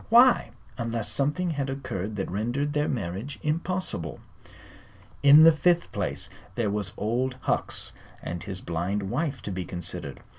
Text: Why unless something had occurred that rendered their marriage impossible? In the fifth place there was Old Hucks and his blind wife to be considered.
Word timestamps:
Why 0.09 0.49
unless 0.79 1.09
something 1.11 1.51
had 1.51 1.69
occurred 1.69 2.15
that 2.15 2.31
rendered 2.31 2.73
their 2.73 2.87
marriage 2.87 3.37
impossible? 3.43 4.19
In 5.21 5.43
the 5.43 5.51
fifth 5.51 5.91
place 5.91 6.27
there 6.55 6.71
was 6.71 6.91
Old 6.97 7.35
Hucks 7.41 7.93
and 8.19 8.41
his 8.41 8.61
blind 8.61 9.11
wife 9.11 9.43
to 9.43 9.51
be 9.51 9.63
considered. 9.63 10.19